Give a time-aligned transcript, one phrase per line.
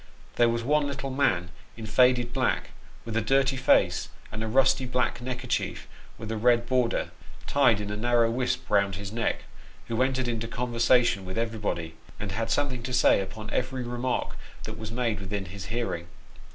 [0.35, 2.71] There was one little man in faded black,
[3.05, 7.11] with a dirty face and a rusty black necker chief, with a red border,
[7.45, 9.43] tied in a narrow wisp round his neck,
[9.89, 14.75] who entered into conversation with everybody, and had something to say upon every remark that
[14.79, 16.07] was made within his hearing.